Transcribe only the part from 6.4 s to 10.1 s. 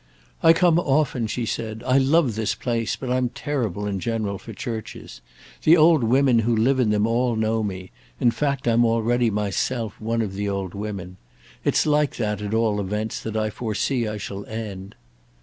live in them all know me; in fact I'm already myself